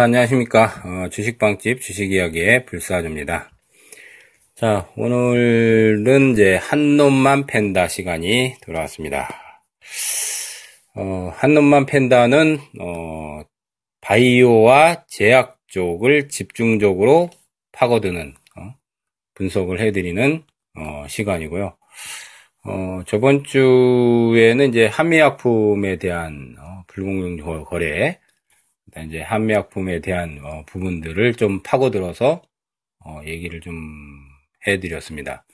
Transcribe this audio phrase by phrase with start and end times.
[0.00, 0.82] 자, 안녕하십니까.
[0.82, 3.50] 어, 주식방집 주식이야기의 불사조입니다.
[4.54, 9.28] 자, 오늘은 이제 한 놈만 팬다 시간이 돌아왔습니다.
[10.96, 13.42] 어, 한 놈만 팬다는, 어,
[14.00, 17.28] 바이오와 제약 쪽을 집중적으로
[17.72, 18.74] 파고드는, 어,
[19.34, 20.42] 분석을 해드리는,
[20.78, 21.76] 어, 시간이고요.
[22.64, 28.18] 어, 저번 주에는 이제 한미약품에 대한, 어, 불공정 거래,
[29.06, 32.42] 이제 한미약품에 대한, 어, 부분들을 좀 파고들어서,
[33.04, 33.74] 어, 얘기를 좀
[34.66, 35.44] 해드렸습니다.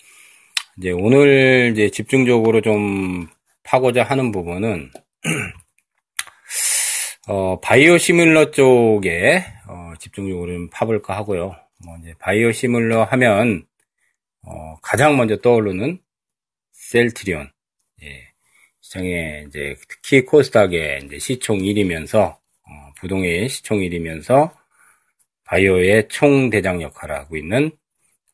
[0.79, 3.29] 이제 오늘 이제 집중적으로 좀
[3.63, 4.91] 파고자 하는 부분은,
[7.29, 11.57] 어, 바이오 시뮬러 쪽에, 어, 집중적으로 좀 파볼까 하고요.
[11.85, 13.67] 뭐 이제 바이오 시뮬러 하면,
[14.43, 16.01] 어, 가장 먼저 떠오르는
[16.73, 17.51] 셀트리온.
[18.03, 18.29] 예.
[18.81, 22.39] 시장에 이제 특히 코스닥의 이제 시총 1위면서, 어,
[22.97, 24.53] 부동의 시총 1위면서,
[25.45, 27.71] 바이오의 총대장 역할을 하고 있는,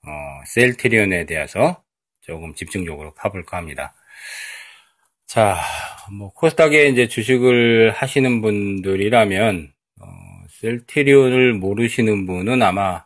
[0.07, 0.11] 어,
[0.47, 1.83] 셀트리온에 대해서
[2.21, 3.95] 조금 집중적으로 파볼까 합니다.
[5.27, 5.61] 자,
[6.13, 10.07] 뭐 코스닥에 이제 주식을 하시는 분들이라면 어,
[10.49, 13.05] 셀트리온을 모르시는 분은 아마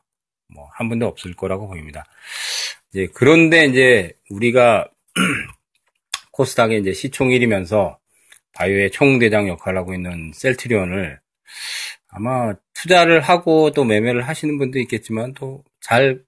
[0.54, 2.04] 뭐 한 분도 없을 거라고 보입니다.
[2.90, 4.88] 이제 그런데 이제 우리가
[6.32, 7.96] 코스닥에 이제 시총 1이면서
[8.52, 11.18] 바이오의 총대장 역할을 하고 있는 셀트리온을
[12.08, 16.20] 아마 투자를 하고 또 매매를 하시는 분도 있겠지만 또 잘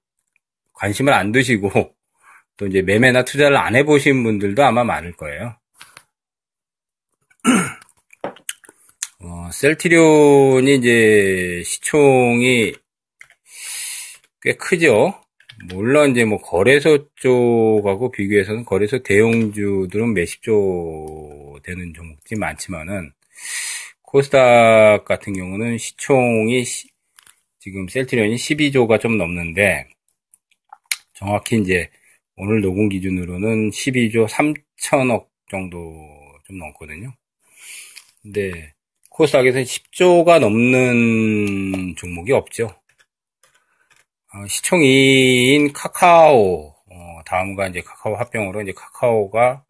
[0.73, 1.69] 관심을 안 두시고
[2.55, 5.57] 또 이제 매매나 투자를 안 해보신 분들도 아마 많을 거예요.
[9.19, 12.73] 어, 셀트리온이 이제 시총이
[14.41, 15.21] 꽤 크죠.
[15.65, 23.11] 물론 이제 뭐 거래소 쪽하고 비교해서는 거래소 대형주들은 몇십 조 되는 종목들이 많지만은
[24.11, 26.89] 코스닥 같은 경우는 시총이 시,
[27.59, 29.87] 지금 셀트리온이 12조가 좀 넘는데
[31.13, 31.91] 정확히 이제
[32.35, 35.79] 오늘 녹음 기준으로는 12조 3천억 정도
[36.47, 37.13] 좀 넘거든요.
[38.23, 38.73] 근데
[39.11, 42.65] 코스닥에서는 10조가 넘는 종목이 없죠.
[44.33, 49.63] 어, 시총 2인 카카오, 어, 다음과 이제 카카오 합병으로 이제 카카오가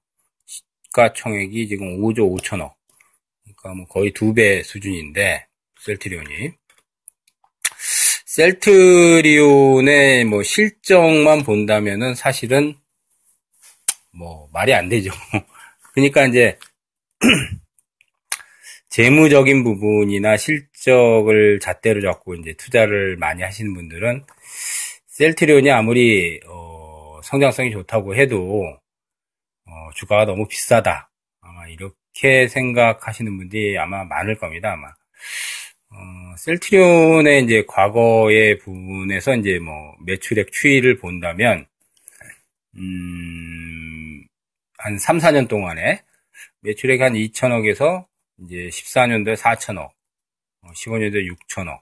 [0.45, 2.78] 시가총액이 지금 5조 5천억.
[3.61, 5.45] 그러니까 뭐 거의 두 배 수준인데,
[5.81, 6.51] 셀트리온이.
[8.25, 12.75] 셀트리온의 뭐 실적만 본다면은 사실은
[14.11, 15.11] 뭐 말이 안 되죠.
[15.93, 16.57] 그러니까 이제
[18.89, 24.23] 재무적인 부분이나 실적을 잣대로 잡고 이제 투자를 많이 하시는 분들은
[25.07, 28.63] 셀트리온이 아무리 어, 성장성이 좋다고 해도
[29.65, 31.11] 어, 주가가 너무 비싸다.
[31.41, 31.95] 아마 이렇게
[32.47, 34.73] 생각하시는 분들이 아마 많을 겁니다.
[34.73, 34.87] 아마
[35.91, 41.65] 어, 셀트리온의 이제 과거의 부분에서 이제 뭐 매출액 추이를 본다면
[42.77, 44.23] 음,
[44.77, 46.03] 한 3, 4년 동안에
[46.61, 48.05] 매출액 한 2천억에서
[48.41, 49.91] 이제 14년도에 4천억,
[50.63, 51.81] 15년도에 어, 6천억.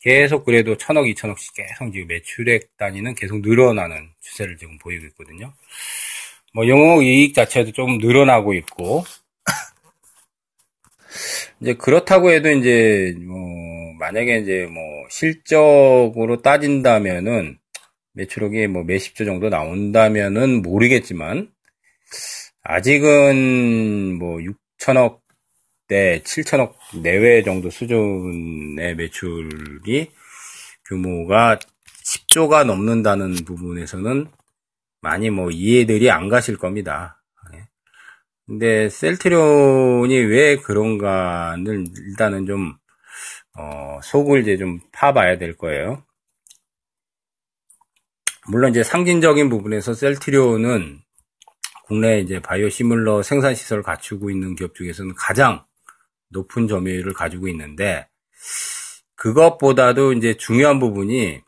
[0.00, 5.52] 계속 그래도 천억, 이천억씩 계속 지금 매출액 단위는 계속 늘어나는 추세를 지금 보이고 있거든요.
[6.54, 9.04] 뭐 영업 이익 자체도 좀 늘어나고 있고
[11.60, 13.38] 이제 그렇다고 해도 이제 뭐
[13.98, 17.58] 만약에 이제 뭐 실적으로 따진다면은
[18.12, 21.50] 매출액이 뭐 몇십 조 정도 나온다면은 모르겠지만
[22.62, 24.38] 아직은 뭐
[24.78, 25.20] 6천억
[25.88, 30.10] 대 7천억 내외 정도 수준의 매출이
[30.88, 31.58] 규모가
[32.04, 34.26] 10조가 넘는다는 부분에서는
[35.00, 37.15] 많이 뭐 이해들이 안 가실 겁니다.
[38.48, 38.52] 예.
[38.52, 42.76] 근데 셀트리온이 왜 그런가는 일단은 좀
[43.58, 46.04] 어, 속을 이제 좀 파봐야 될 거예요.
[48.48, 51.00] 물론 이제 상징적인 부분에서 셀트리온은
[51.86, 55.64] 국내 이제 바이오 시뮬러 생산 시설을 갖추고 있는 기업 중에서는 가장
[56.28, 58.08] 높은 점유율을 가지고 있는데
[59.16, 61.40] 그것보다도 이제 중요한 부분이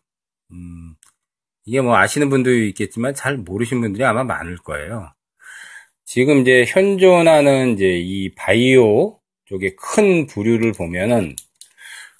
[0.52, 0.94] 음,
[1.64, 5.12] 이게 뭐 아시는 분도 있겠지만 잘 모르신 분들이 아마 많을 거예요.
[6.10, 11.36] 지금 이제 현존하는 이제 이 바이오 쪽의 큰 부류를 보면은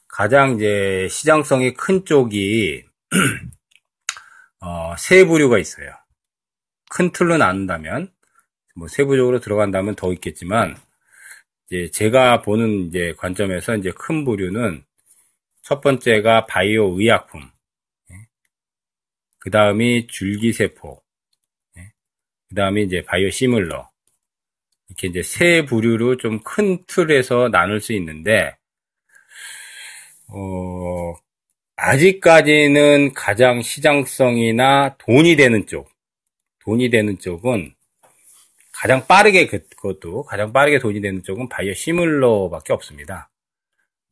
[0.06, 2.84] 가장 이제 시장성이 큰 쪽이
[4.60, 5.90] 어, 세 부류가 있어요.
[6.90, 8.12] 큰 틀로 나눈다면
[8.76, 10.76] 뭐 세부적으로 들어간다면 더 있겠지만
[11.66, 14.84] 이제 제가 보는 이제 관점에서 이제 큰 부류는
[15.62, 17.40] 첫 번째가 바이오 의약품,
[18.10, 18.16] 예.
[19.38, 21.02] 그 다음이 줄기세포,
[22.58, 23.90] 다음이 이제 바이오 시뮬러.
[24.88, 28.56] 이렇게 이제 세 부류로 좀 큰 틀에서 나눌 수 있는데,
[30.28, 31.14] 어, 어,
[31.76, 35.90] 아직까지는 가장 시장성이나 돈이 되는 쪽,
[36.64, 37.74] 돈이 되는 쪽은
[38.72, 43.30] 가장 빠르게 그, 그것도 가장 빠르게 돈이 되는 쪽은 바이오 시뮬러밖에 없습니다.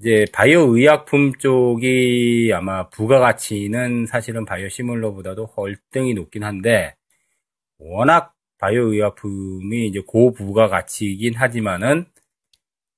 [0.01, 6.95] 이제 바이오 의약품 쪽이 아마 부가가치는 사실은 바이오 시뮬러보다도 월등히 높긴 한데
[7.79, 12.07] 워낙 바이오 의약품이 이제 고부가 가치이긴 하지만은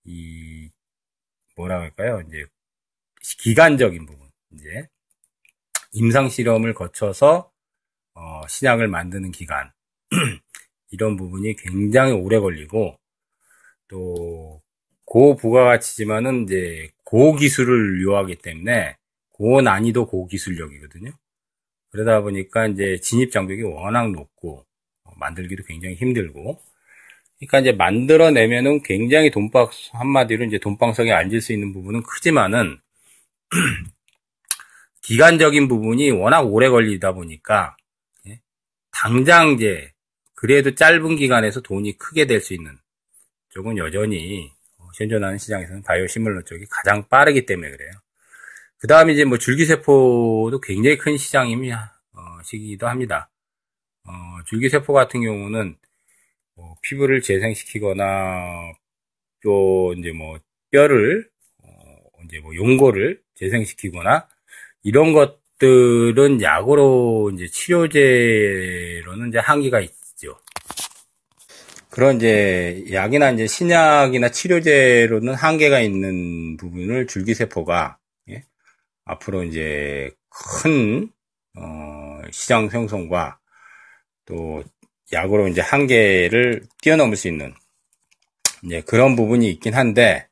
[0.04, 0.70] 이
[1.56, 2.22] 뭐라 할까요?
[2.28, 2.44] 이제
[3.40, 4.88] 기간적인 부분 이제
[5.92, 7.50] 임상 실험을 거쳐서
[8.14, 9.72] 어, 신약을 만드는 기간
[10.90, 12.98] 이런 부분이 굉장히 오래 걸리고
[13.88, 14.62] 또
[15.04, 18.96] 고부가 가치지만은 이제 고기술을 요하기 때문에
[19.30, 21.10] 고난이도 고기술력이거든요.
[21.90, 24.67] 그러다 보니까 이제 진입 장벽이 워낙 높고 어,
[25.18, 26.60] 만들기도 굉장히 힘들고
[27.38, 32.78] 그러니까 이제 만들어내면은 굉장히 돈박 한마디로 이제 돈방석에 앉을 수 있는 부분은 크지만은
[35.02, 37.76] 기간적인 부분이 워낙 오래 걸리다 보니까
[38.26, 38.40] 예,
[38.90, 39.92] 당장 이제
[40.34, 42.78] 그래도 짧은 기간에서 돈이 크게 될 수 있는
[43.50, 44.52] 쪽은 여전히
[44.98, 47.90] 현존하는 시장에서는 바이오 시뮬러 쪽이 가장 빠르기 때문에 그래요.
[48.78, 53.30] 그 다음에 이제 뭐 줄기세포도 굉장히 큰 시장이기도 어, 합니다.
[54.08, 55.76] 어, 줄기세포 같은 경우는
[56.54, 58.72] 뭐 피부를 재생시키거나
[59.42, 60.38] 또 이제 뭐
[60.70, 61.28] 뼈를
[61.62, 61.68] 어,
[62.24, 64.26] 이제 뭐 용고를 재생시키거나
[64.82, 70.38] 이런 것들은 약으로 이제 치료제로는 이제 한계가 있죠.
[71.90, 77.98] 그런 이제 약이나 이제 신약이나 치료제로는 한계가 있는 부분을 줄기세포가
[78.30, 78.44] 예?
[79.04, 81.10] 앞으로 이제 큰
[81.56, 83.38] 어, 시장 형성과
[84.28, 84.62] 또
[85.10, 87.54] 약으로 이제 한계를 뛰어넘을 수 있는
[88.62, 90.28] 이제 그런 부분이 있긴 한데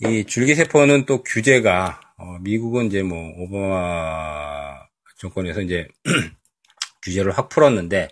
[0.00, 4.80] 이 줄기세포는 또 규제가 어, 미국은 이제 뭐 오바마
[5.18, 5.88] 정권에서 이제
[7.02, 8.08] 규제를 확 풀었는데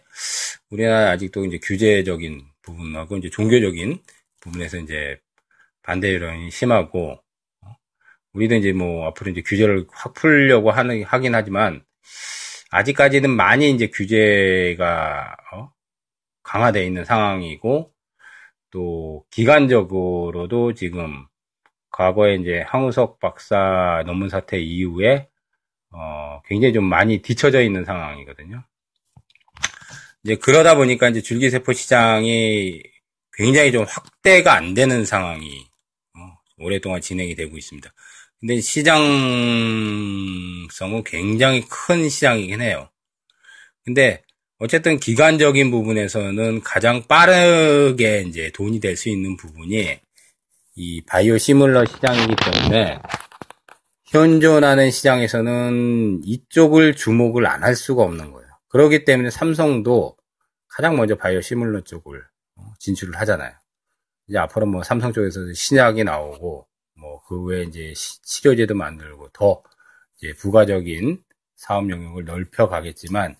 [0.70, 4.02] 우리나라 아직도 이제 규제적인 부분하고 이제 종교적인
[4.40, 5.16] 부분에서 이제
[5.82, 7.22] 반대 여론이 심하고
[7.60, 7.76] 어,
[8.32, 11.84] 우리도 이제 뭐 앞으로 이제 규제를 확 풀려고 하는 하긴 하지만
[12.70, 15.72] 아직까지는 많이 이제 규제가 어,
[16.42, 17.92] 강화되어 있는 상황이고
[18.70, 21.26] 또 기간적으로도 지금
[21.90, 25.28] 과거에 이제 황우석 박사 논문 사태 이후에
[25.90, 28.62] 어, 굉장히 좀 많이 뒤쳐져 있는 상황이거든요.
[30.22, 32.82] 이제 그러다 보니까 이제 줄기세포 시장이
[33.32, 35.66] 굉장히 좀 확대가 안 되는 상황이
[36.16, 37.92] 어, 오랫동안 진행이 되고 있습니다.
[38.40, 39.04] 근데 시장성은
[41.04, 42.88] 굉장히 큰 시장이긴 해요.
[43.84, 44.22] 근데
[44.58, 49.98] 어쨌든 기간적인 부분에서는 가장 빠르게 이제 돈이 될 수 있는 부분이
[50.76, 52.98] 이 바이오 시뮬러 시장이기 때문에
[54.06, 58.48] 현존하는 시장에서는 이쪽을 주목을 안 할 수가 없는 거예요.
[58.68, 60.16] 그렇기 때문에 삼성도
[60.68, 62.22] 가장 먼저 바이오 시뮬러 쪽을
[62.56, 63.52] 어, 진출을 하잖아요.
[64.28, 66.66] 이제 앞으로 뭐 삼성 쪽에서 신약이 나오고
[67.10, 69.62] 뭐그 외에 이제 치료제도 만들고 더
[70.18, 71.22] 이제 부가적인
[71.56, 73.36] 사업 영역을 넓혀 가겠지만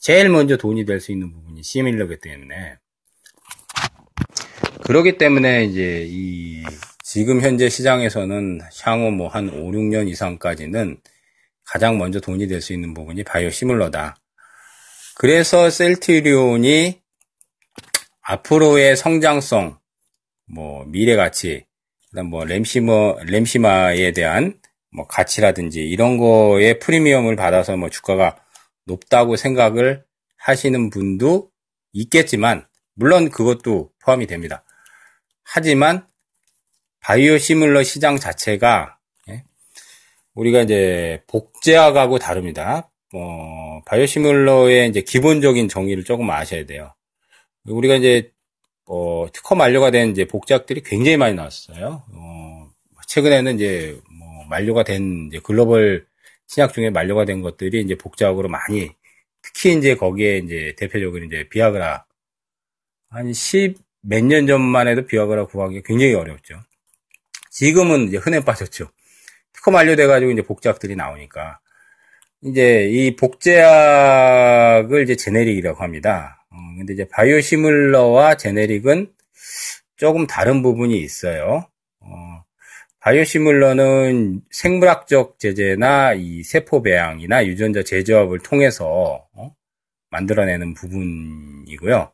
[0.00, 2.76] 제일 먼저 돈이 될 수 있는 부분이 시뮬러기 때문에
[4.84, 6.64] 그러기 때문에 이제 이
[7.04, 11.00] 지금 현재 시장에서는 향후 뭐 한 5, 6년 이상까지는
[11.64, 14.16] 가장 먼저 돈이 될 수 있는 부분이 바이오 시뮬러다.
[15.16, 17.00] 그래서 셀트리온이
[18.22, 19.78] 앞으로의 성장성,
[20.46, 21.64] 뭐 미래 가치,
[22.12, 24.60] 그다음 뭐 램시머 램시마에 대한
[24.94, 28.36] 뭐 가치라든지 이런 거에 프리미엄을 받아서 뭐 주가가
[28.84, 30.04] 높다고 생각을
[30.36, 31.50] 하시는 분도
[31.92, 34.62] 있겠지만 물론 그것도 포함이 됩니다.
[35.42, 36.06] 하지만
[37.00, 38.98] 바이오 시뮬러 시장 자체가
[39.30, 39.44] 예,
[40.34, 42.90] 우리가 이제 복제학하고 다릅니다.
[43.14, 46.94] 어, 바이오 시뮬러의 이제 기본적인 정의를 조금 아셔야 돼요.
[47.64, 48.32] 우리가 이제
[48.86, 52.04] 어, 특허 만료가 된 이제 복제학들이 굉장히 많이 나왔어요.
[52.12, 52.70] 어,
[53.06, 56.06] 최근에는 이제 뭐 만료가 된 이제 글로벌
[56.48, 58.90] 신약 중에 만료가 된 것들이 이제 복제학으로 많이
[59.42, 62.04] 특히 이제 거기에 이제 대표적으로 이제 비아그라
[63.10, 66.60] 한 10 몇 년 전만 해도 비아그라 구하기 굉장히 어렵죠.
[67.50, 68.88] 지금은 이제 흔해 빠졌죠.
[69.52, 71.60] 특허 만료돼 가지고 이제 복제학들이 나오니까
[72.42, 76.41] 이제 이 복제학을 이제 제네릭이라고 합니다.
[76.52, 79.12] 어, 근데 이제 바이오시뮬러와 제네릭은
[79.96, 81.66] 조금 다른 부분이 있어요.
[82.00, 82.44] 어,
[83.00, 89.56] 바이오시밀러는 생물학적 제제나 이 세포 배양이나 유전자 재조합을 통해서 어,
[90.10, 92.12] 만들어내는 부분이고요.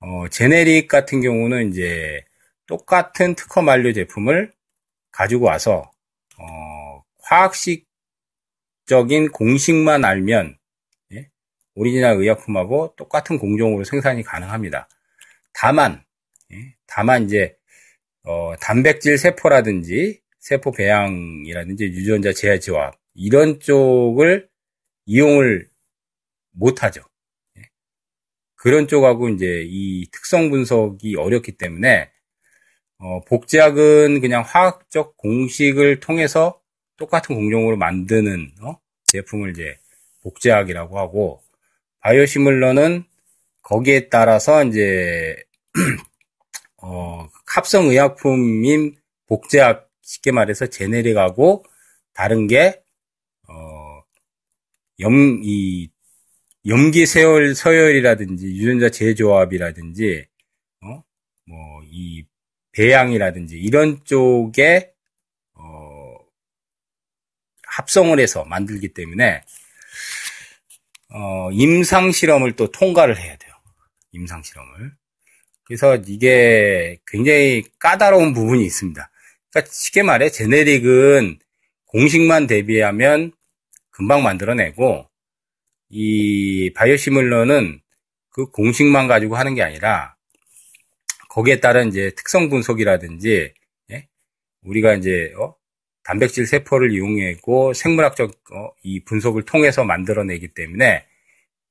[0.00, 2.24] 어, 제네릭 같은 경우는 이제
[2.66, 4.52] 똑같은 특허 만료 제품을
[5.12, 5.90] 가지고 와서
[6.38, 7.86] 어, 화학식적인
[9.32, 10.59] 공식만 알면 예?
[11.80, 14.86] 오리지널 의약품하고 똑같은 공정으로 생산이 가능합니다.
[15.54, 16.04] 다만
[16.52, 16.74] 예?
[16.86, 17.56] 다만 이제
[18.22, 24.46] 어, 단백질 세포라든지 세포 배양이라든지 유전자 재조합 이런 쪽을
[25.06, 25.70] 이용을
[26.52, 27.00] 못하죠.
[27.58, 27.62] 예?
[28.56, 32.10] 그런 쪽하고 이제 이 특성 분석이 어렵기 때문에
[32.98, 36.60] 어, 복제학은 그냥 화학적 공식을 통해서
[36.98, 38.78] 똑같은 공정으로 만드는 어?
[39.06, 39.78] 제품을 이제
[40.22, 41.42] 복제학이라고 하고
[42.00, 43.04] 바이오시뮬러는
[43.62, 45.36] 거기에 따라서 이제
[46.82, 51.64] 어, 합성 의약품인 복제학 쉽게 말해서 제네릭하고
[52.14, 52.82] 다른 게
[53.48, 54.02] 어,
[55.00, 55.90] 염, 이
[56.66, 60.26] 염기 세열 서열이라든지 유전자 재조합이라든지
[60.82, 61.02] 어?
[61.46, 62.24] 뭐이
[62.72, 64.92] 배양이라든지 이런 쪽에
[65.54, 66.14] 어,
[67.64, 69.42] 합성을 해서 만들기 때문에
[71.12, 73.52] 어, 임상 실험을 또 통과를 해야 돼요.
[74.12, 74.92] 임상 실험을.
[75.64, 79.10] 그래서 이게 굉장히 까다로운 부분이 있습니다.
[79.50, 81.38] 그러니까 쉽게 말해 제네릭은
[81.86, 83.32] 공식만 대비하면
[83.90, 85.08] 금방 만들어내고
[85.90, 87.80] 이 바이오시뮬러는
[88.30, 90.16] 그 공식만 가지고 하는 게 아니라
[91.28, 93.52] 거기에 따른 이제 특성 분석이라든지
[93.90, 94.08] 예?
[94.62, 95.54] 우리가 이제 어?
[96.10, 98.70] 단백질 세포를 이용하고 생물학적 어?
[98.82, 101.06] 이 분석을 통해서 만들어내기 때문에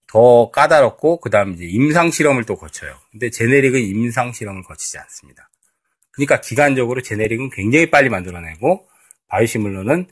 [0.07, 2.97] 더 까다롭고 그 다음 이제 임상 실험을 또 거쳐요.
[3.11, 5.49] 근데 제네릭은 임상 실험을 거치지 않습니다.
[6.11, 8.87] 그러니까 기간적으로 제네릭은 굉장히 빨리 만들어내고
[9.27, 10.07] 바이오시뮬러는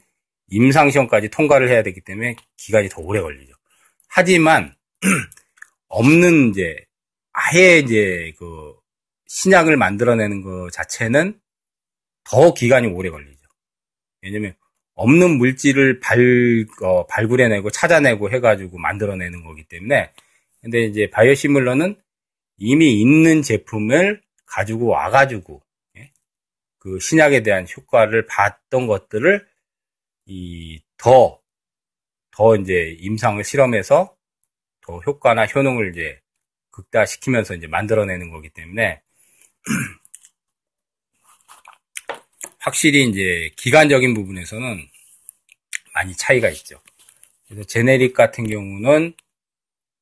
[0.50, 3.54] 임상 시험까지 통과를 해야 되기 때문에 기간이 더 오래 걸리죠.
[4.10, 4.76] 하지만
[5.88, 6.76] 없는 이제
[7.32, 8.76] 아예 이제 그
[9.28, 11.40] 신약을 만들어내는 것 자체는
[12.26, 13.37] 더 기간이 오래 걸리죠.
[14.28, 14.54] 왜냐면
[14.96, 20.12] 없는 물질을 발, 어, 발굴해내고 찾아내고 해가지고 만들어내는 거기 때문에
[20.62, 21.96] 근데 이제 바이오 시뮬러는
[22.58, 25.62] 이미 있는 제품을 가지고 와가지고
[25.98, 26.12] 예?
[26.80, 29.48] 그 신약에 대한 효과를 봤던 것들을
[30.26, 34.16] 이 더더 이제 임상을 실험해서
[34.82, 36.20] 더 효과나 효능을 이제
[36.72, 39.02] 극다시키면서 이제 만들어내는 거기 때문에
[42.60, 44.88] 확실히 이제 기간적인 부분에서는
[45.94, 46.80] 많이 차이가 있죠.
[47.48, 49.14] 그래서 제네릭 같은 경우는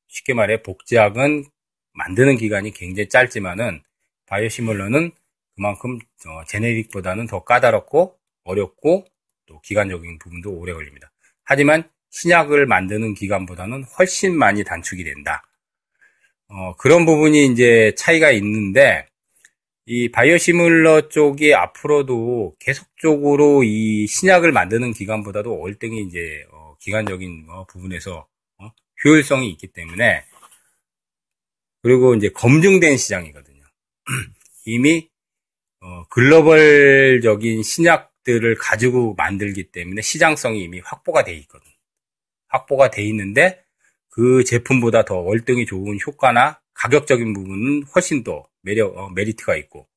[0.08, 1.44] 쉽게 말해 복제학은
[1.92, 3.82] 만드는 기간이 굉장히 짧지만은
[4.26, 5.12] 바이오시뮬러는
[5.54, 9.06] 그만큼 어, 제네릭보다는 더 까다롭고 어렵고
[9.46, 11.10] 또 기간적인 부분도 오래 걸립니다.
[11.44, 15.42] 하지만 신약을 만드는 기간보다는 훨씬 많이 단축이 된다.
[16.48, 19.06] 어, 그런 부분이 이제 차이가 있는데,
[19.88, 28.26] 이 바이오시뮬러 쪽이 앞으로도 계속적으로 이 신약을 만드는 기간보다도 월등히 이제 어, 기간적인 어, 부분에서
[28.58, 28.72] 어,
[29.04, 30.24] 효율성이 있기 때문에
[31.82, 33.62] 그리고 이제 검증된 시장이거든요.
[34.66, 35.08] 이미
[35.80, 41.64] 어, 글로벌적인 신약들을 가지고 만들기 때문에 시장성이 이미 확보가 돼 있거든.
[42.48, 43.62] 확보가 돼 있는데
[44.08, 49.88] 그 제품보다 더 월등히 좋은 효과나 가격적인 부분은 훨씬 더 매력, 어, 메리트가 있고.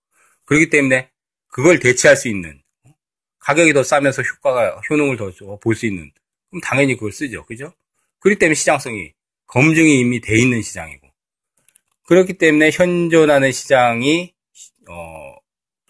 [0.46, 1.10] 그렇기 때문에
[1.48, 2.62] 그걸 대체할 수 있는,
[3.40, 6.12] 가격이 더 싸면서 효과가, 효능을 더 볼 수 있는,
[6.50, 7.46] 그럼 당연히 그걸 쓰죠.
[7.46, 7.74] 그죠?
[8.20, 9.14] 그렇기 때문에 시장성이,
[9.48, 11.08] 검증이 이미 돼 있는 시장이고.
[12.04, 14.34] 그렇기 때문에 현존하는 시장이,
[14.88, 15.36] 어,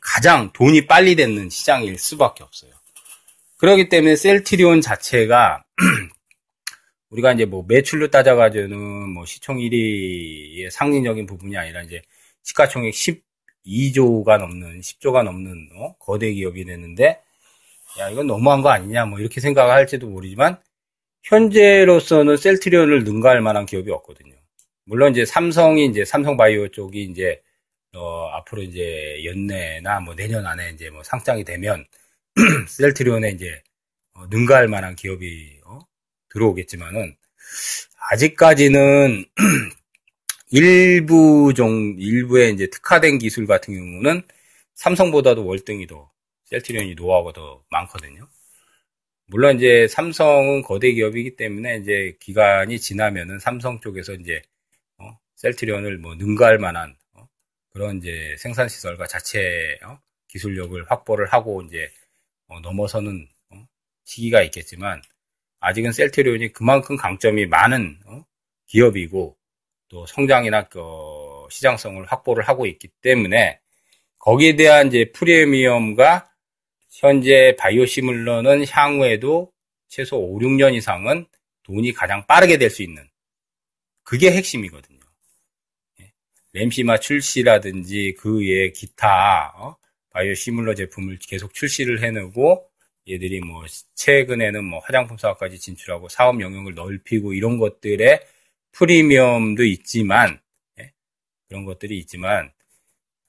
[0.02, 2.72] 가장 돈이 빨리 되는 시장일 수밖에 없어요.
[3.58, 5.66] 그렇기 때문에 셀트리온 자체가
[7.12, 12.02] 우리가 이제 뭐 매출로 따져가지고는 뭐 시총 1위의 상징적인 부분이 아니라 이제
[12.44, 15.96] 시가총액 12조가 넘는 10조가 넘는 어?
[16.00, 17.22] 거대 기업이 됐는데
[18.00, 20.60] 야 이건 너무한 거 아니냐 뭐 이렇게 생각할지도 모르지만
[21.24, 24.36] 현재로서는 셀트리온을 능가할 만한 기업이 없거든요.
[24.86, 27.42] 물론 이제 삼성이 이제 삼성바이오 쪽이 이제
[27.94, 31.86] 어 앞으로 이제 연내나 뭐 내년 안에 이제 뭐 상장이 되면
[32.68, 33.62] 셀트리온에 이제
[34.14, 35.80] 어, 능가할 만한 기업이 어?
[36.30, 37.16] 들어오겠지만은
[38.12, 39.26] 아직까지는
[40.52, 44.24] 일부 종 일부의 이제 특화된 기술 같은 경우는
[44.74, 46.12] 삼성보다도 월등히 더
[46.46, 48.28] 셀트리온이 노하우가 더 많거든요.
[49.28, 54.42] 물론 이제 삼성은 거대 기업이기 때문에 이제 기간이 지나면은 삼성 쪽에서 이제
[54.98, 57.28] 어, 셀트리온을 뭐 능가할 만한 어,
[57.70, 61.92] 그런 이제 생산 시설과 자체 어, 기술력을 확보를 하고 이제
[62.48, 63.68] 어, 넘어서는 어,
[64.04, 65.04] 시기가 있겠지만
[65.60, 68.26] 아직은 셀트리온이 그만큼 강점이 많은 어,
[68.66, 69.39] 기업이고
[69.90, 70.80] 또 성장이나 그
[71.50, 73.60] 시장성을 확보를 하고 있기 때문에
[74.20, 76.30] 거기에 대한 이제 프리미엄과
[76.92, 79.52] 현재 바이오 시뮬러는 향후에도
[79.88, 81.26] 최소 5, 6년 이상은
[81.64, 83.04] 돈이 가장 빠르게 될 수 있는
[84.04, 85.00] 그게 핵심이거든요.
[86.02, 86.12] 예.
[86.54, 89.78] 램시마 출시라든지 그 외에 기타 어?
[90.12, 92.68] 바이오 시뮬러 제품을 계속 출시를 해내고
[93.08, 93.66] 얘들이 뭐
[93.96, 98.20] 최근에는 뭐 화장품 사업까지 진출하고 사업 영역을 넓히고 이런 것들의
[98.74, 100.40] 프리미엄도 있지만
[100.80, 100.94] 예?
[101.50, 102.52] 그런 것들이 있지만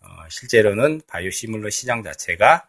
[0.02, 2.68] 어, 실제로는 바이오 시뮬러 시장 자체가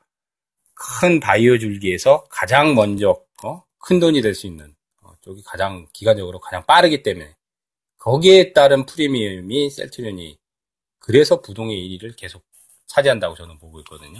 [0.75, 3.63] 큰 바이오 줄기에서 가장 먼저 어?
[3.79, 7.35] 큰 돈이 될 수 있는 어, 쪽이 가장 기간적으로 가장 빠르기 때문에
[7.99, 10.37] 거기에 따른 프리미엄이 셀트리온이
[10.99, 12.43] 그래서 부동의 1위를 계속
[12.87, 14.19] 차지한다고 저는 보고 있거든요.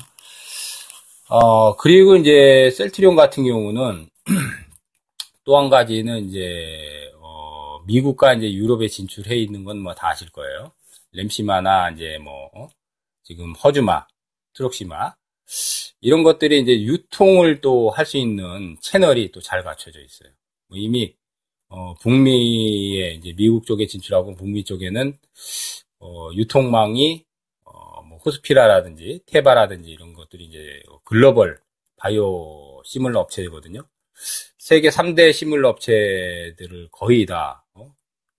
[1.30, 4.10] 어, 그리고 이제 셀트리온 같은 경우는
[5.46, 7.21] 또 한 가지는 이제, 어,
[7.92, 10.72] 미국과 이제 유럽에 진출해 있는 건 뭐 다 아실 거예요.
[11.14, 12.70] 램시마나 이제 뭐, 어?
[13.24, 14.08] 지금 허즈마,
[14.54, 15.14] 트럭시마.
[16.02, 20.32] 이런 것들이 이제 유통을 또 할 수 있는 채널이 또 잘 갖춰져 있어요.
[20.68, 21.16] 뭐 이미,
[21.70, 25.18] 어, 북미에 이제 미국 쪽에 진출하고 북미 쪽에는,
[26.00, 27.26] 어, 유통망이
[28.26, 31.60] 호스피라라든지 테바라든지 이런 것들이 이제 글로벌
[31.98, 33.82] 바이오 시뮬러 업체거든요.
[34.60, 37.61] 세계 3대 시뮬러 업체들을 거의 다 어?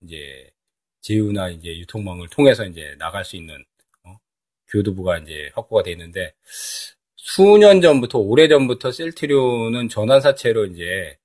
[0.03, 0.51] 이제
[1.01, 3.63] 제휴나 이제 유통망을 통해서 이제 나갈 수 있는
[4.03, 4.17] 어?
[4.69, 6.33] 교두부가 이제 확보가 되어 있는데
[7.15, 11.17] 수년 전부터 오래 전부터 셀트리온은 전환사채로 이제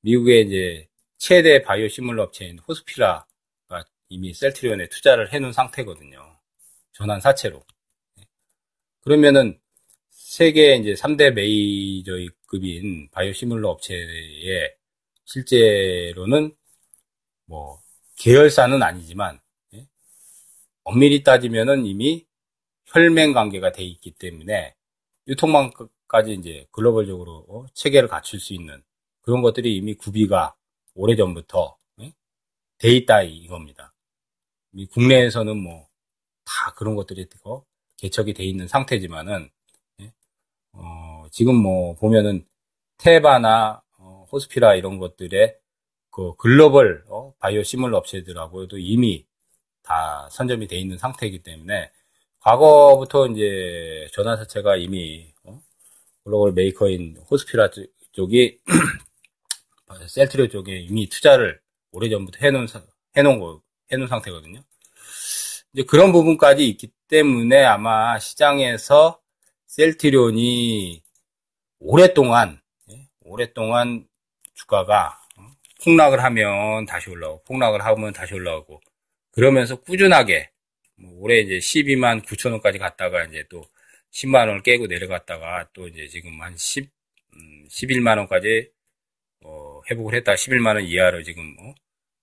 [0.00, 6.38] 미국의 이제 최대 바이오 시뮬러 업체인 호스피라가 이미 셀트리온에 투자를 해놓은 상태거든요.
[6.92, 7.62] 전환사채로.
[9.00, 9.58] 그러면은
[10.10, 14.74] 세계 이제 3대 메이저급인 바이오 시뮬러 업체에
[15.24, 16.54] 실제로는
[17.44, 17.81] 뭐
[18.22, 19.40] 계열사는 아니지만
[19.74, 19.86] 예?
[20.84, 22.26] 엄밀히 따지면은 이미
[22.86, 24.74] 혈맹 관계가 돼 있기 때문에
[25.26, 27.66] 유통망까지 이제 글로벌적으로 어?
[27.74, 28.82] 체계를 갖출 수 있는
[29.22, 30.54] 그런 것들이 이미 구비가
[30.94, 32.12] 오래 전부터 예?
[32.78, 33.94] 돼 있다 이겁니다.
[34.90, 35.92] 국내에서는 뭐
[36.44, 37.64] 다 그런 것들이 어?
[37.96, 39.50] 개척이 돼 있는 상태지만은
[40.00, 40.12] 예?
[40.72, 42.46] 어, 지금 뭐 보면은
[42.98, 45.58] 테바나 어, 호스피라 이런 것들의
[46.12, 49.26] 그 글로벌 어, 바이오시밀러 업체들하고도 이미
[49.82, 51.90] 다 선점이 돼 있는 상태이기 때문에
[52.40, 55.60] 과거부터 이제 전환사채가 이미 어,
[56.22, 57.70] 글로벌 메이커인 호스피라
[58.12, 58.60] 쪽이
[60.08, 61.60] 셀트리온 쪽에 이미 투자를
[61.92, 62.66] 오래전부터 해놓은
[63.16, 64.62] 해놓은 거 해놓은 상태거든요.
[65.72, 69.18] 이제 그런 부분까지 있기 때문에 아마 시장에서
[69.66, 71.02] 셀트리온이
[71.78, 74.06] 오랫동안 예, 오랫동안
[74.54, 75.21] 주가가 어,
[75.82, 78.80] 폭락을 하면 다시 올라오고 폭락을 하면 다시 올라오고
[79.32, 80.50] 그러면서 꾸준하게
[80.96, 83.64] 뭐 올해 이제 12만 9천 원까지 갔다가 이제 또
[84.12, 86.88] 10만 원을 깨고 내려갔다가 또 이제 지금 한 10,
[87.34, 88.70] 음, 11만 원까지
[89.44, 91.74] 어, 회복을 했다 11만 원 이하로 지금 어,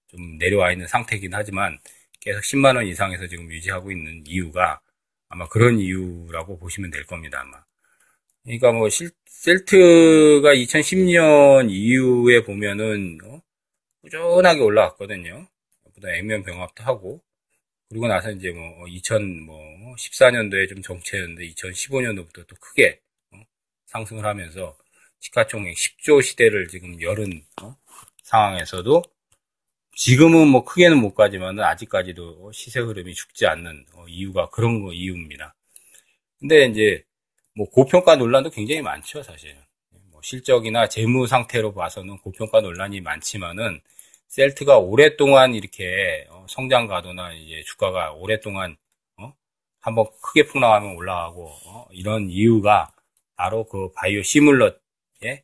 [0.08, 1.80] 좀 내려와 있는 상태이긴 하지만
[2.20, 4.82] 계속 10만 원 이상에서 지금 유지하고 있는 이유가
[5.30, 7.64] 아마 그런 이유라고 보시면 될 겁니다, 아마.
[8.44, 13.42] 그러니까 뭐 실, 셀트가 2010년 이후에 보면은 어?
[14.02, 15.48] 꾸준하게 올라왔거든요.
[15.96, 17.22] 보다 액면 병합도 하고
[17.90, 23.42] 그리고 나서 이제 뭐 2014년도에 좀 정체였는데 2015년도부터 또 크게 어?
[23.88, 24.78] 상승을 하면서
[25.20, 27.76] 시가총액 10조 시대를 지금 열은 어?
[28.24, 29.04] 상황에서도
[29.96, 35.56] 지금은 뭐 크게는 못 가지만은 아직까지도 시세 흐름이 죽지 않는 어, 이유가 그런 거 이유입니다.
[36.40, 37.04] 근데 이제
[37.56, 39.58] 뭐 고평가 논란도 굉장히 많죠, 사실.
[40.20, 43.80] 뭐 실적이나 재무 상태로 봐서는 고평가 논란이 많지만은
[44.28, 48.76] 셀트가 오랫동안 이렇게 어, 성장 가도나 이제 주가가 오랫동안
[49.18, 49.34] 어?
[49.80, 51.88] 한번 크게 폭락하면 올라가고 어?
[51.92, 52.92] 이런 이유가
[53.36, 55.44] 바로 그 바이오 시뮬러의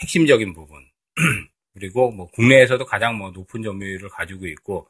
[0.00, 0.84] 핵심적인 부분
[1.74, 4.88] 그리고 뭐 국내에서도 가장 뭐 높은 점유율을 가지고 있고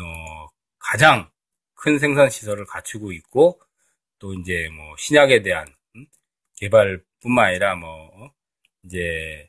[0.00, 0.46] 어,
[0.78, 1.28] 가장
[1.74, 3.60] 큰 생산 시설을 갖추고 있고
[4.20, 6.06] 또 이제 뭐 신약에 대한 음?
[6.56, 8.37] 개발뿐만 아니라 뭐 어?
[8.88, 9.48] 이제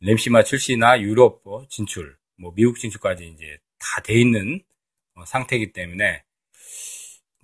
[0.00, 4.60] 램시마 출시나 유럽 어, 진출, 뭐 미국 진출까지 이제 다 돼 있는
[5.14, 6.22] 어, 상태이기 때문에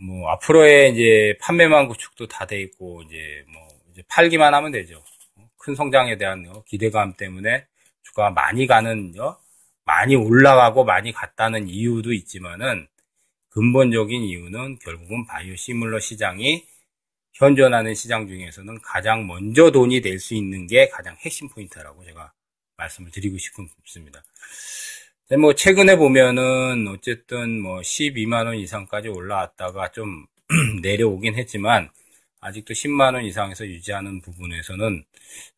[0.00, 5.02] 뭐 앞으로의 이제 판매만 구축도 다 돼 있고 이제 뭐 이제 팔기만 하면 되죠.
[5.58, 7.66] 큰 성장에 대한 기대감 때문에
[8.02, 9.38] 주가 많이 가는 요
[9.84, 12.86] 많이 올라가고 많이 갔다는 이유도 있지만은
[13.50, 16.64] 근본적인 이유는 결국은 바이오시밀러 시장이
[17.34, 22.32] 현존하는 시장 중에서는 가장 먼저 돈이 될 수 있는 게 가장 핵심 포인트라고 제가
[22.76, 24.22] 말씀을 드리고 싶습니다.
[25.40, 30.26] 뭐 최근에 보면은 어쨌든 뭐 12만 원 이상까지 올라왔다가 좀
[30.82, 31.88] 내려오긴 했지만
[32.40, 35.04] 아직도 10만 원 이상에서 유지하는 부분에서는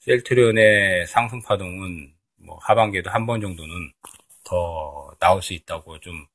[0.01, 3.93] 셀트리온의 상승 파동은 뭐 하반기에도 한 번 정도는
[4.45, 6.27] 더 나올 수 있다고 좀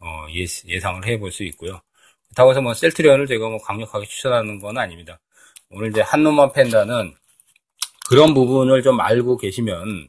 [0.00, 1.80] 어, 예, 상을 해볼 수 있고요.
[2.34, 5.20] 그렇다고 해서 뭐 셀트리온을 제가 뭐 강력하게 추천하는 건 아닙니다.
[5.70, 7.14] 오늘 이제 한눈만 팬다는
[8.08, 10.08] 그런 부분을 좀 알고 계시면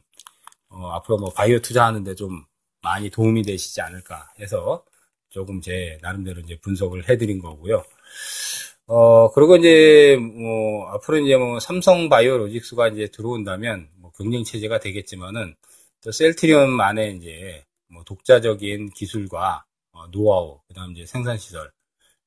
[0.68, 2.44] 어, 앞으로 뭐 바이오 투자하는데 좀
[2.82, 4.84] 많이 도움이 되시지 않을까 해서
[5.30, 7.84] 조금 제 나름대로 이제 분석을 해드린 거고요.
[8.88, 14.78] 어, 그리고 이제, 뭐, 앞으로 이제 뭐, 삼성 바이오 로직스가 이제 들어온다면, 뭐, 경쟁 체제가
[14.78, 15.56] 되겠지만은,
[16.04, 21.72] 또 셀트리온만의 이제, 뭐, 독자적인 기술과, 어, 노하우, 그 다음 이제 생산 시설.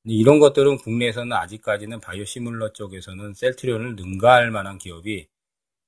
[0.06, 5.28] 이런 것들은 국내에서는 아직까지는 바이오 시뮬러 쪽에서는 셀트리온을 능가할 만한 기업이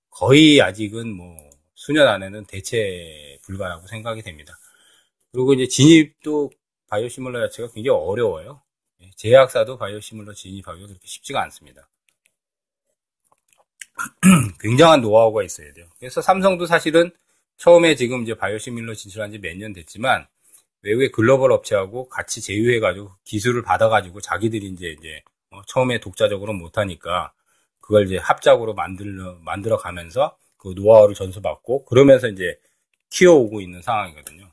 [0.10, 1.36] 거의 아직은 뭐,
[1.76, 4.54] 수년 안에는 대체 불가라고 생각이 됩니다.
[5.32, 6.52] 그리고 이제 진입도
[6.90, 8.62] 바이오 시뮬러 자체가 굉장히 어려워요.
[9.02, 11.88] 예, 제약사도 바이오 시뮬러 진입하기가 그렇게 쉽지가 않습니다.
[14.60, 15.88] 굉장한 노하우가 있어야 돼요.
[16.00, 17.12] 그래서 삼성도 사실은
[17.58, 20.28] 처음에 지금 이제 바이오시밀러 진출한 지 몇 년 됐지만
[20.84, 27.34] 외국의 글로벌 업체하고 같이 제휴해가지고 기술을 받아가지고 자기들이 이제 이제 어, 처음에 독자적으로 못하니까
[27.80, 32.60] 그걸 이제 합작으로 만들어 만들어 가면서 그 노하우를 전수받고 그러면서 이제
[33.10, 34.52] 키워오고 있는 상황이거든요.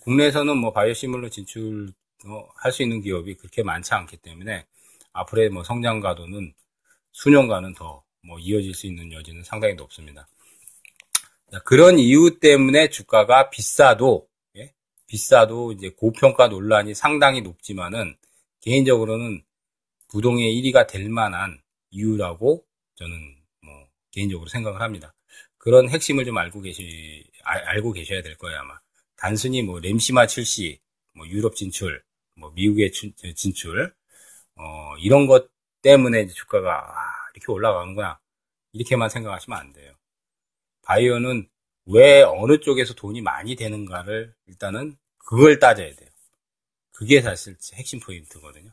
[0.00, 1.92] 국내에서는 뭐 바이오시밀러 진출
[2.26, 4.66] 어, 할수 있는 기업이 그렇게 많지 않기 때문에
[5.12, 6.54] 앞으로의 뭐 성장 가도는
[7.12, 10.28] 수년간은 더 뭐 이어질 수 있는 여지는 상당히 높습니다.
[11.64, 14.31] 그런 이유 때문에 주가가 비싸도 예?
[15.12, 18.16] 비싸도 이제 고평가 논란이 상당히 높지만은
[18.62, 19.44] 개인적으로는
[20.08, 23.74] 부동의 1위가 될 만한 이유라고 저는 뭐
[24.10, 25.14] 개인적으로 생각을 합니다.
[25.58, 28.80] 그런 핵심을 좀 알고 계시 알, 고 계셔야 될 거예요 아마.
[29.16, 30.80] 단순히 뭐 램시마 출시,
[31.12, 32.02] 뭐 유럽 진출,
[32.34, 33.94] 뭐 미국의 진출,
[34.56, 35.50] 어, 이런 것
[35.82, 38.18] 때문에 주가가 아, 이렇게 올라가는구나
[38.72, 39.92] 이렇게만 생각하시면 안 돼요.
[40.82, 41.46] 바이오는
[41.84, 46.08] 왜 어느 쪽에서 돈이 많이 되는가를 일단은 그걸 따져야 돼요.
[46.92, 48.70] 그게 사실 핵심 포인트거든요.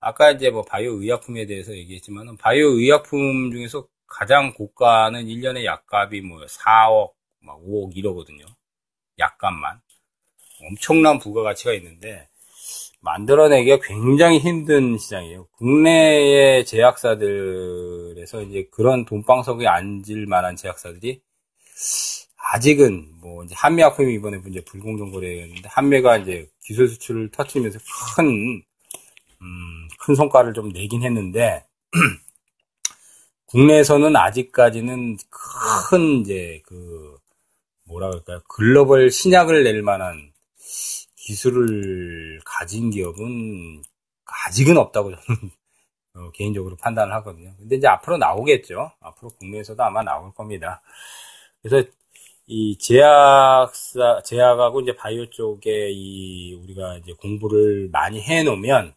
[0.00, 6.44] 아까 이제 뭐 바이오 의약품에 대해서 얘기했지만은 바이오 의약품 중에서 가장 고가는 1년에 약값이 뭐
[6.44, 8.44] 4억, 막 5억 이러거든요.
[9.18, 9.80] 약값만.
[10.62, 12.28] 엄청난 부가가치가 있는데
[13.00, 15.46] 만들어내기가 굉장히 힘든 시장이에요.
[15.58, 21.20] 국내의 제약사들에서 이제 그런 돈방석에 앉을 만한 제약사들이
[22.52, 27.78] 아직은 뭐 이제 한미약품이 이번에 이제 불공정 거래였는데 한미가 이제 기술 수출을 터트리면서
[28.16, 28.62] 큰,
[29.40, 31.64] 음, 큰 성과를 좀 내긴 했는데
[33.46, 37.16] 국내에서는 아직까지는 큰 이제 그
[37.84, 40.32] 뭐라 그럴까요 글로벌 신약을 낼 만한
[41.16, 43.82] 기술을 가진 기업은
[44.26, 45.24] 아직은 없다고 저는
[46.14, 47.54] 어, 개인적으로 판단을 하거든요.
[47.58, 48.92] 근데 이제 앞으로 나오겠죠.
[49.00, 50.82] 앞으로 국내에서도 아마 나올 겁니다.
[51.62, 51.88] 그래서
[52.46, 58.94] 이 제약사, 제약하고 이제 바이오 쪽에 이 우리가 이제 공부를 많이 해 놓으면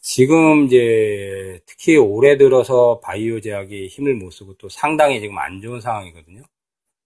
[0.00, 5.80] 지금 이제 특히 올해 들어서 바이오 제약이 힘을 못 쓰고 또 상당히 지금 안 좋은
[5.80, 6.42] 상황이거든요.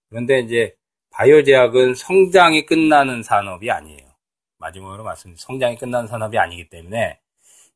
[0.09, 0.75] 그런데 이제
[1.11, 4.05] 바이오 제약은 성장이 끝나는 산업이 아니에요.
[4.57, 7.19] 마지막으로 말씀드린 성장이 끝나는 산업이 아니기 때문에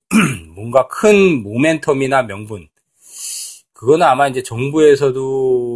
[0.53, 2.67] 뭔가 큰 모멘텀이나 명분
[3.73, 5.74] 그거는 아마 이제 정부에서도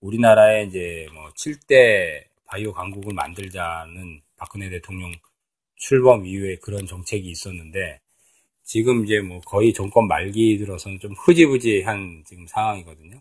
[0.00, 5.12] 우리나라에 이제 뭐 7대 바이오 강국을 만들자는 박근혜 대통령
[5.76, 8.00] 출범 이후에 그런 정책이 있었는데
[8.62, 13.20] 지금 이제 뭐 거의 정권 말기 들어서는 좀 흐지부지한 지금 상황이거든요.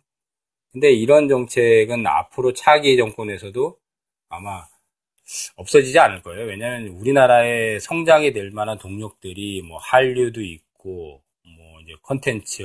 [0.71, 3.77] 근데 이런 정책은 앞으로 차기 정권에서도
[4.29, 4.67] 아마
[5.55, 6.45] 없어지지 않을 거예요.
[6.45, 12.63] 왜냐하면 우리나라의 성장이 될 만한 동력들이 뭐 한류도 있고 뭐 이제 컨텐츠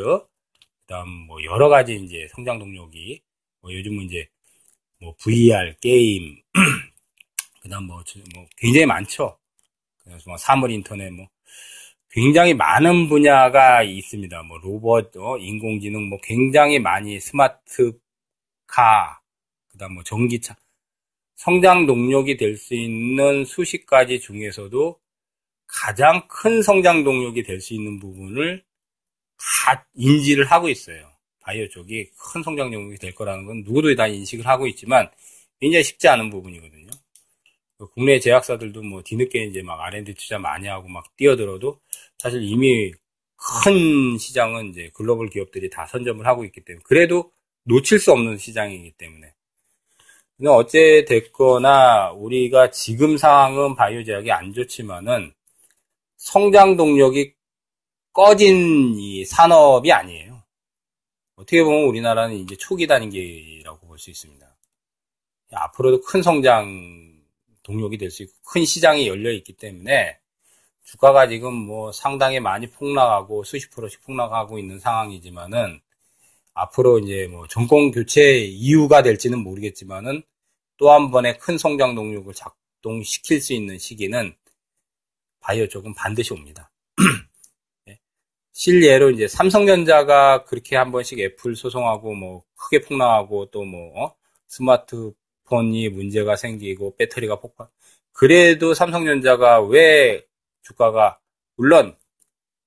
[0.82, 3.22] 그다음 뭐 여러 가지 이제 성장 동력이
[3.62, 4.28] 뭐 요즘은 이제
[5.00, 6.36] 뭐 VR 게임
[7.62, 8.02] 그다음 뭐,
[8.34, 9.38] 뭐 굉장히 많죠.
[10.04, 11.28] 그래서 뭐 사물 인터넷 뭐
[12.10, 14.42] 굉장히 많은 분야가 있습니다.
[14.42, 17.98] 뭐 로봇, 어, 인공지능, 뭐 굉장히 많이 스마트
[18.66, 19.20] 카,
[19.70, 20.56] 그다음 뭐 전기차
[21.36, 25.00] 성장 동력이 될 수 있는 수십 가지 중에서도
[25.66, 28.64] 가장 큰 성장 동력이 될 수 있는 부분을
[29.38, 31.11] 다 인지를 하고 있어요.
[31.42, 35.10] 바이오 쪽이 큰 성장 동력이 될 거라는 건 누구도 다 인식을 하고 있지만
[35.60, 36.90] 굉장히 쉽지 않은 부분이거든요.
[37.94, 41.80] 국내 제약사들도 뭐 뒤늦게 이제 막 R&D 투자 많이 하고 막 뛰어들어도
[42.18, 42.92] 사실 이미
[43.36, 47.32] 큰 시장은 이제 글로벌 기업들이 다 선점을 하고 있기 때문에 그래도
[47.64, 49.32] 놓칠 수 없는 시장이기 때문에.
[50.36, 55.32] 근데 어째 됐거나 우리가 지금 상황은 바이오 제약이 안 좋지만은
[56.16, 57.34] 성장 동력이
[58.12, 60.31] 꺼진 이 산업이 아니에요.
[61.42, 64.46] 어떻게 보면 우리나라는 이제 초기 단계라고 볼 수 있습니다.
[65.52, 67.20] 앞으로도 큰 성장
[67.62, 70.18] 동력이 될 수 있고 큰 시장이 열려 있기 때문에
[70.84, 75.80] 주가가 지금 뭐 상당히 많이 폭락하고 수십 프로씩 폭락하고 있는 상황이지만은
[76.54, 80.22] 앞으로 이제 뭐 정권 교체 이유가 될지는 모르겠지만은
[80.78, 84.34] 또 한 번의 큰 성장 동력을 작동시킬 수 있는 시기는
[85.40, 86.71] 바이오 쪽은 반드시 옵니다.
[88.52, 88.62] 예.
[88.62, 94.14] 실예로 이제 삼성전자가 그렇게 한 번씩 애플 소송하고 뭐 크게 폭락하고 또뭐 어?
[94.48, 97.68] 스마트폰이 문제가 생기고 배터리가 폭발.
[98.12, 100.22] 그래도 삼성전자가 왜
[100.62, 101.18] 주가가
[101.56, 101.96] 물론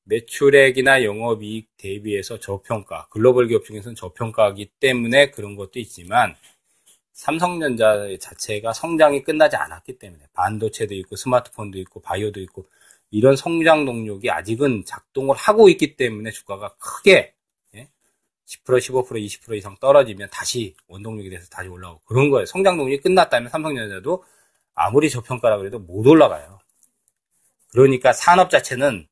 [0.06, 6.36] 매출액이나 영업이익 대비해서 저평가, 글로벌 기업 중에서는 저평가이기 때문에 그런 것도 있지만
[7.14, 12.66] 삼성전자 자체가 성장이 끝나지 않았기 때문에 반도체도 있고 스마트폰도 있고 바이오도 있고
[13.16, 17.34] 이런 성장 동력이 아직은 작동을 하고 있기 때문에 주가가 크게
[17.74, 17.86] 10%
[18.66, 22.46] 15% 20% 이상 떨어지면 다시 원동력이 돼서 다시 올라오고 그런 거예요.
[22.46, 24.22] 성장 동력이 끝났다면 삼성전자도
[24.74, 26.60] 아무리 저평가라 그래도 못 올라가요.
[27.72, 29.08] 그러니까 산업 자체는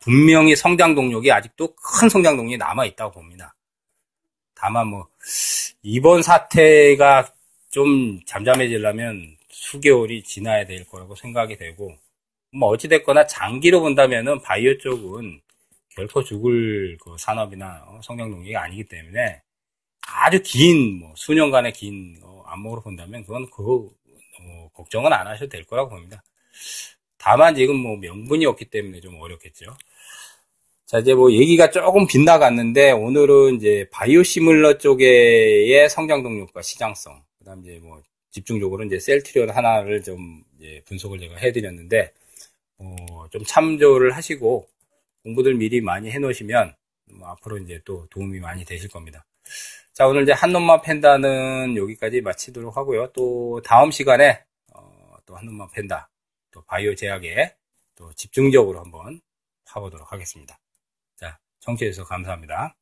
[0.00, 3.54] 분명히 성장 동력이 아직도 큰 성장 동력이 남아 있다고 봅니다.
[4.52, 5.06] 다만 뭐
[5.82, 7.32] 이번 사태가
[7.70, 11.96] 좀 잠잠해지려면 수개월이 지나야 될 거라고 생각이 되고
[12.58, 15.40] 뭐 어찌됐거나 장기로 본다면은 바이오 쪽은
[15.90, 19.42] 결코 죽을 그 산업이나 어, 성장 동력이 아니기 때문에
[20.08, 23.86] 아주 긴 뭐 수년간의 긴 어, 안목으로 본다면 그건 그
[24.40, 26.22] 어, 걱정은 안 하셔도 될 거라고 봅니다.
[27.18, 29.76] 다만 지금 뭐 명분이 없기 때문에 좀 어렵겠죠.
[30.86, 37.44] 자, 이제 뭐 얘기가 조금 빗나갔는데 오늘은 이제 바이오 시뮬러 쪽의 성장 동력과 시장성, 그
[37.44, 42.12] 다음 이제 뭐 집중적으로 이제 셀트리온 하나를 좀 이제 분석을 제가 해드렸는데
[42.78, 44.68] 어, 좀 참조를 하시고
[45.22, 46.74] 공부들 미리 많이 해놓으시면
[47.12, 49.24] 뭐 앞으로 이제 또 도움이 많이 되실 겁니다.
[49.92, 53.12] 자, 오늘 이제 한 놈만 팬다는 여기까지 마치도록 하고요.
[53.12, 56.10] 또 다음 시간에 어, 또한 놈만 팬다,
[56.50, 57.54] 또 바이오 제약에
[57.94, 59.20] 또 집중적으로 한번
[59.64, 60.58] 파보도록 하겠습니다.
[61.66, 62.76] 청취해주셔서 감사합니다.